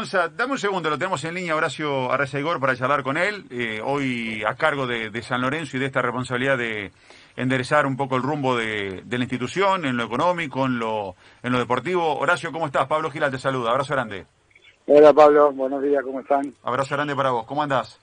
[0.00, 3.82] Gonza, dame un segundo, lo tenemos en línea Horacio Arreceigor para charlar con él, eh,
[3.84, 6.90] hoy a cargo de, San Lorenzo y de esta responsabilidad de
[7.36, 11.58] enderezar un poco el rumbo de, la institución, en lo económico, en lo, en lo
[11.58, 12.18] deportivo.
[12.18, 12.86] Horacio, ¿cómo estás?
[12.86, 14.24] Pablo Gila te saluda, abrazo grande.
[14.86, 16.50] Hola Pablo, buenos días, ¿cómo están?
[16.62, 18.00] Abrazo grande para vos, ¿cómo andás?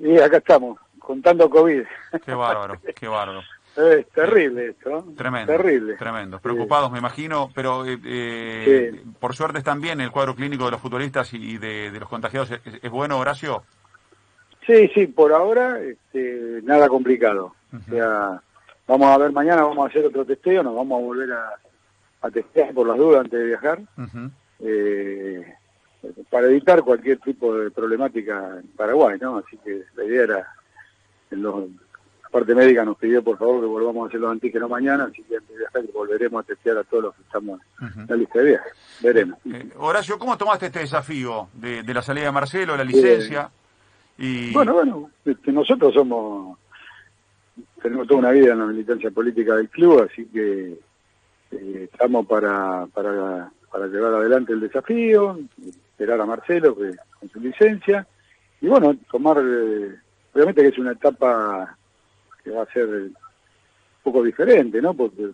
[0.00, 1.82] y acá estamos, contando COVID.
[2.24, 3.42] Qué bárbaro, qué bárbaro.
[3.76, 5.04] Es terrible esto.
[5.16, 5.52] Tremendo.
[5.52, 5.94] Terrible.
[5.94, 6.38] Tremendo.
[6.38, 10.80] Preocupados, me imagino, pero eh, eh, por suerte están bien el cuadro clínico de los
[10.80, 12.52] futbolistas y de, los contagiados.
[12.52, 13.64] ¿Es, bueno, Horacio?
[14.66, 17.54] Sí, sí, por ahora este, nada complicado.
[17.74, 18.40] O sea,
[18.86, 21.50] vamos a ver mañana, vamos a hacer otro testeo, nos vamos a volver a,
[22.22, 23.80] a testear por las dudas antes de viajar.
[24.60, 25.54] eh,
[26.30, 29.38] para evitar cualquier tipo de problemática en Paraguay, ¿no?
[29.38, 30.48] Así que la idea era
[31.30, 31.64] en los
[32.34, 35.36] parte médica nos pidió por favor que volvamos a hacer los antígenos mañana, así que
[35.36, 38.44] antes de viajar volveremos a testear a todos los que estamos en la lista de
[38.44, 38.70] viaje.
[39.00, 39.38] Veremos.
[39.52, 43.48] Eh, Horacio, ¿cómo tomaste este desafío de, la salida de Marcelo, la licencia?
[44.18, 44.52] y...
[44.52, 46.58] Bueno, bueno, este, nosotros somos,
[47.80, 50.76] tenemos toda una vida en la militancia política del club, así que
[51.52, 57.38] eh, estamos para, para, para llevar adelante el desafío, esperar a Marcelo que, con su
[57.38, 58.04] licencia,
[58.60, 59.94] y bueno, tomar, eh,
[60.34, 61.76] obviamente que es una etapa
[62.44, 63.16] que va a ser un
[64.02, 64.94] poco diferente, ¿no?
[64.94, 65.30] Porque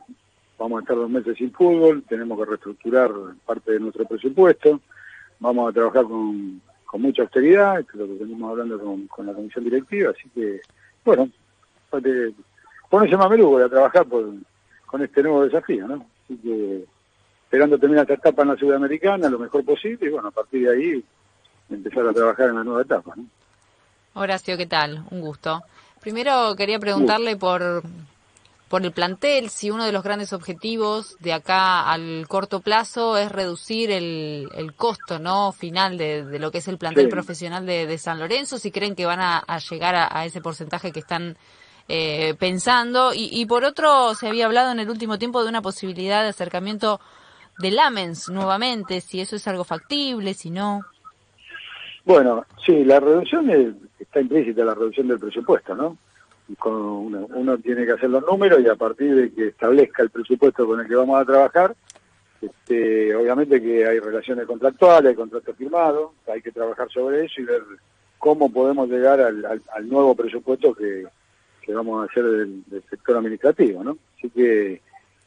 [0.59, 3.11] vamos a estar dos meses sin fútbol, tenemos que reestructurar
[3.45, 4.81] parte de nuestro presupuesto,
[5.41, 9.35] vamos a trabajar con, con mucha austeridad, esto es lo que venimos hablando con, la
[9.35, 10.61] comisión directiva, así que,
[11.05, 11.29] bueno,
[12.89, 16.07] ponerse mameluco y a trabajar con este nuevo desafío, ¿no?
[16.25, 16.85] Así que
[17.51, 20.73] esperando terminar esta etapa en la Sudamericana lo mejor posible y bueno, a partir de
[20.73, 21.05] ahí
[21.69, 23.25] empezar a trabajar en la nueva etapa, ¿no?
[24.15, 25.03] Horacio, ¿qué tal?
[25.11, 25.63] Un gusto.
[26.01, 27.83] Primero quería preguntarle por,
[28.69, 33.31] por el plantel, si uno de los grandes objetivos de acá al corto plazo es
[33.31, 37.99] reducir el, el costo no final de, de lo que es el plantel profesional de,
[37.99, 41.37] San Lorenzo, si creen que van a, llegar a, ese porcentaje que están
[41.89, 43.13] eh, pensando.
[43.13, 46.29] Y, y por otro, se había hablado en el último tiempo de una posibilidad de
[46.29, 47.01] acercamiento
[47.59, 50.81] de Lamens nuevamente, si eso es algo factible, si no.
[52.05, 53.47] Bueno, sí, la reducción
[54.11, 55.97] está implícita la reducción del presupuesto, ¿no?
[56.65, 60.81] uno, tiene que hacer los números y a partir de que establezca el presupuesto con
[60.81, 61.77] el que vamos a trabajar,
[62.43, 67.45] este, obviamente que hay relaciones contractuales, hay contratos firmados, hay que trabajar sobre eso y
[67.45, 67.63] ver
[68.19, 71.07] cómo podemos llegar al, nuevo presupuesto que,
[71.73, 73.97] vamos a hacer del, sector administrativo, ¿no?
[74.19, 74.81] Así que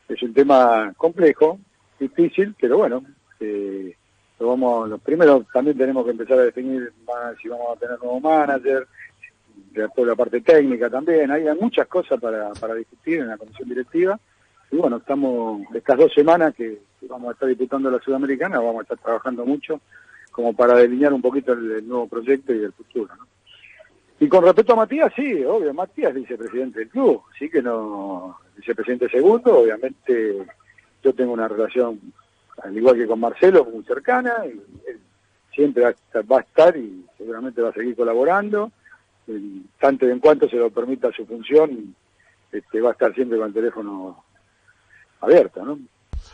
[0.10, 1.58] es un tema complejo,
[1.98, 3.02] difícil, pero bueno,
[3.40, 3.96] eh,
[4.48, 6.92] vamos, primero también tenemos que empezar a definir
[7.42, 8.88] si vamos a tener nuevo manager,
[9.72, 13.70] de toda la parte técnica también, hay, muchas cosas para, para discutir en la comisión
[13.70, 14.20] directiva,
[14.72, 18.82] y bueno, estamos, estas dos semanas que, vamos a estar disputando la Sudamericana, vamos a
[18.84, 19.82] estar trabajando mucho
[20.32, 23.14] como para delinear un poquito el, nuevo proyecto y el futuro,
[24.20, 28.40] Y con respecto a Matías, sí, obvio, Matías es vicepresidente del club, sí que no,
[28.58, 30.46] vicepresidente segundo, obviamente
[31.04, 32.00] yo tengo una relación
[32.62, 34.52] al igual que con Marcelo, muy cercana, y
[34.88, 35.00] él
[35.54, 38.72] siempre va a estar y seguramente va a seguir colaborando,
[39.80, 41.96] tanto en cuanto se lo permita su función,
[42.52, 44.24] este, va a estar siempre con el teléfono
[45.22, 45.80] abierto, ¿no?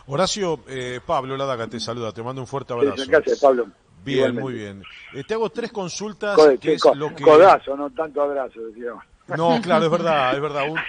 [0.08, 3.04] Horacio, eh, Pablo Ladaga te saluda, te mando un fuerte abrazo.
[3.08, 3.68] Gracias, Pablo.
[4.04, 4.84] Bien, muy bien.
[5.14, 6.38] Eh, te hago tres consultas.
[6.60, 7.24] que es lo que...
[7.24, 9.04] Codazo, no tanto abrazo, decíamos.
[9.38, 10.70] No, claro, es verdad, es verdad.
[10.70, 10.80] Un,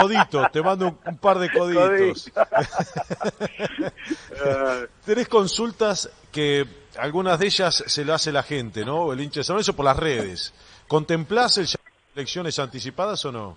[0.00, 2.30] codito, te mando un, par de coditos.
[5.04, 6.66] Tenés consultas que
[6.98, 9.12] algunas de ellas se lo hace la gente, ¿no?
[9.12, 10.52] El hincha de San Lorenzo por las redes.
[10.86, 11.66] ¿Contemplás el
[12.14, 13.56] elecciones anticipadas o no?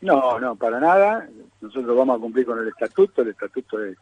[0.00, 1.28] No, no, para nada.
[1.60, 3.22] Nosotros vamos a cumplir con el estatuto.
[3.22, 3.96] El estatuto es,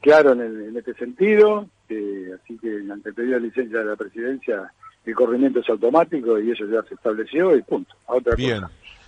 [0.00, 1.66] claro en, este sentido.
[1.88, 4.72] Eh, así que ante el pedido de licencia de la presidencia
[5.08, 7.94] el corrimiento es automático y eso ya se estableció y punto.
[8.36, 8.64] Bien.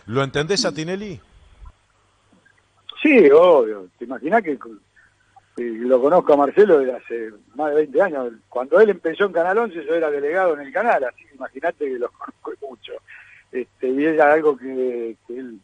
[0.07, 1.21] ¿Lo entendés a Tinelli?
[3.03, 3.89] Sí, obvio.
[3.99, 4.59] ¿Te imaginas que,
[5.57, 8.33] lo conozco a Marcelo desde hace más de 20 años?
[8.49, 11.87] Cuando él empezó en Canal 11 yo era delegado en el canal, así que imagínate
[11.87, 12.11] que lo
[12.41, 12.93] conozco mucho.
[13.53, 15.17] Este, y era algo que,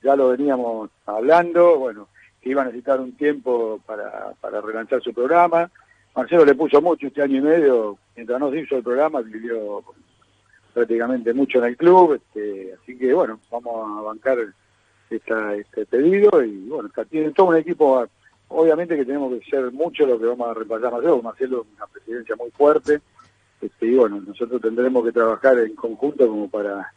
[0.02, 2.08] ya lo veníamos hablando, bueno,
[2.40, 5.70] que iba a necesitar un tiempo para, para relanzar su programa.
[6.14, 9.82] Marcelo le puso mucho este año y medio, mientras no se hizo el programa, vivió
[10.76, 14.36] prácticamente mucho en el club, este, así que bueno, vamos a bancar
[15.08, 18.06] este pedido y bueno, tiene todo un equipo,
[18.48, 21.86] obviamente que tenemos que ser mucho lo que vamos a repasar Marcelo, Marcelo es una
[21.86, 23.00] presidencia muy fuerte,
[23.62, 26.92] este, y bueno, nosotros tendremos que trabajar en conjunto como para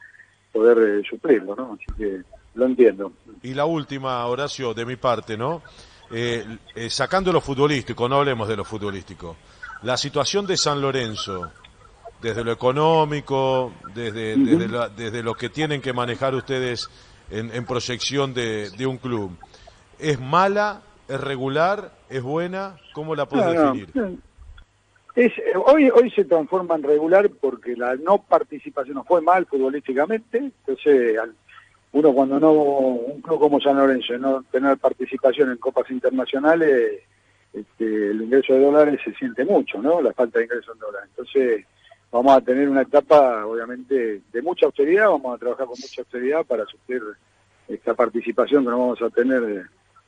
[0.52, 1.76] poder eh, suplirlo, ¿no?
[1.76, 2.22] Así que
[2.56, 3.14] lo entiendo.
[3.44, 5.62] Y la última, Horacio, de mi parte, ¿no?
[6.12, 9.38] Eh, eh, sacando lo futbolístico, no hablemos de lo futbolístico.
[9.84, 11.50] La situación de San Lorenzo,
[12.22, 16.90] desde lo económico, desde, desde, desde, lo que tienen que manejar ustedes
[17.30, 19.38] en, en proyección de, de, un club.
[19.98, 20.82] ¿Es mala?
[21.08, 21.92] ¿Es regular?
[22.10, 22.78] ¿Es buena?
[22.94, 23.90] ¿Cómo la puedes definir?
[25.16, 25.34] Es,
[25.66, 31.18] hoy, hoy se transforma en regular porque la no participación no fue mal futbolísticamente, entonces
[31.92, 37.02] uno cuando no, un club como San Lorenzo, no tener participación en copas internacionales,
[37.52, 40.02] este, el ingreso de dólares se siente mucho, ¿no?
[40.02, 41.10] La falta de ingreso en dólares.
[41.10, 41.66] Entonces,
[42.12, 46.46] vamos a tener una etapa, obviamente, de mucha austeridad, vamos a trabajar con mucha austeridad
[46.46, 47.02] para sufrir
[47.68, 49.68] esta participación que no vamos a tener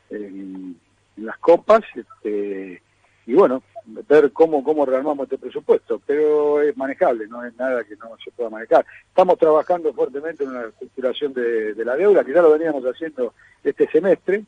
[0.09, 0.75] en,
[1.17, 2.81] en las copas, este,
[3.25, 7.95] y bueno, ver cómo, cómo rearmamos este presupuesto, pero es manejable, no es nada que
[7.95, 8.85] no se pueda manejar.
[9.07, 13.33] Estamos trabajando fuertemente en una reestructuración de, de la deuda, que ya lo veníamos haciendo
[13.63, 14.43] este semestre,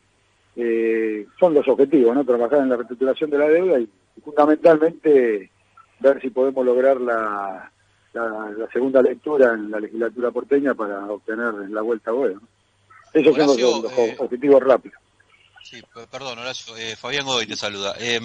[0.56, 2.24] eh, son los objetivos, ¿no?
[2.24, 3.90] Trabajar en la reestructuración de la deuda y,
[4.24, 5.50] fundamentalmente
[6.00, 7.72] ver si podemos lograr la,
[8.14, 12.42] la, segunda lectura en la legislatura porteña para obtener la vuelta a ¿no?
[13.14, 14.98] Esos son los, eh, objetivos rápidos.
[15.64, 15.82] Sí,
[16.12, 16.76] perdón, Horacio.
[16.76, 17.96] Eh, Fabián Godoy te saluda.
[18.00, 18.20] Eh,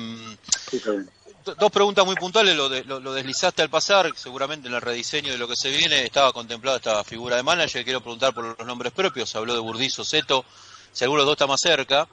[1.59, 2.57] dos preguntas muy puntuales.
[2.57, 4.11] Lo, de, lo, deslizaste al pasar.
[4.17, 7.85] Seguramente en el rediseño de lo que se viene estaba contemplada esta figura de manager.
[7.85, 9.29] Quiero preguntar por los nombres propios.
[9.29, 10.45] Se habló de Burdizo, Seto.
[10.93, 12.09] Si alguno de los dos está más cerca.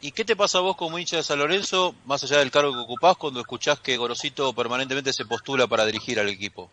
[0.00, 2.72] ¿Y qué te pasa a vos como hincha de San Lorenzo, más allá del cargo
[2.72, 6.70] que ocupás, cuando escuchás que Gorosito permanentemente se postula para dirigir al equipo?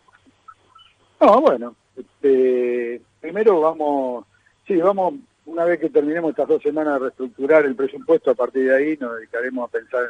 [1.20, 4.26] No, bueno, este, primero vamos,
[4.66, 5.14] sí, vamos
[5.46, 8.96] una vez que terminemos estas dos semanas de reestructurar el presupuesto, a partir de ahí
[8.98, 10.04] nos dedicaremos a pensar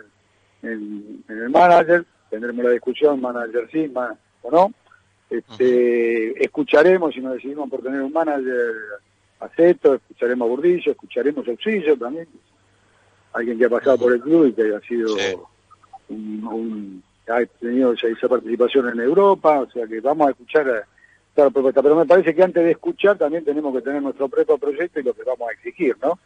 [0.63, 3.93] en, el manager, tendremos la discusión, manager sí,
[4.43, 4.73] o no.
[5.31, 8.75] Este, Escucharemos, si nos decidimos por tener un manager,
[9.41, 12.29] a Ceto, escucharemos a Burdillo, escucharemos a Auxillo también,
[13.35, 15.15] alguien que ha pasado por el club y que ha sido
[16.09, 20.87] un, ha tenido esa participación en Europa, o sea que vamos a escuchar
[21.35, 25.01] Claro, pero me parece que antes de escuchar también tenemos que tener nuestro propio proyecto
[25.01, 26.21] y lo que vamos a exigir, ¿no?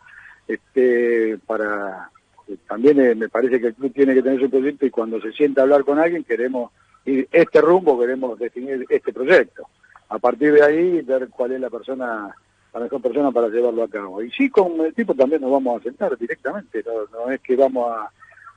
[0.46, 2.10] Este, para
[2.46, 5.19] eh, también eh, me parece que el club tiene que tener su proyecto y cuando
[5.20, 6.72] se sienta a hablar con alguien queremos
[7.06, 9.66] ir este rumbo, queremos definir este proyecto.
[10.10, 12.34] A partir de ahí ver cuál es la persona,
[12.73, 14.23] la mejor persona para llevarlo a cabo.
[14.23, 17.91] Y sí, con el tipo también nos vamos a sentar directamente, no, es que vamos
[17.91, 18.11] a,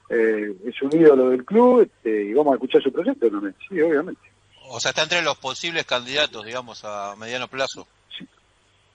[0.10, 3.42] eh, es un ídolo del club este, y vamos a escuchar su proyecto, ¿no?
[3.68, 4.22] sí, obviamente.
[4.70, 7.88] O sea, está entre los posibles candidatos, digamos, a mediano plazo.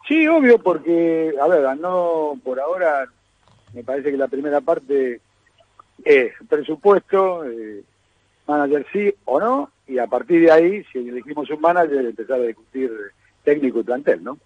[0.06, 3.06] Sí, obvio, porque, a ver, no por ahora,
[3.74, 5.20] me parece que la primera parte
[6.04, 7.82] es presupuesto, eh,
[8.46, 12.44] manager sí o no, y a partir de ahí, si elegimos un manager, empezar a
[12.44, 12.90] discutir
[13.42, 14.38] técnico y plantel, ¿no?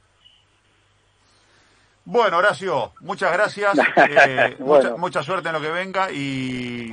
[2.05, 3.79] Bueno, Horacio, muchas gracias.
[3.97, 4.57] Eh,
[4.97, 6.91] mucha, suerte en lo que venga y,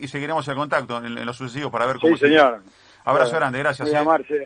[0.00, 2.16] y, seguiremos el contacto en, los sucesivos para ver cómo.
[2.16, 2.62] Sí, señor.
[3.04, 3.88] Abrazo grande, gracias.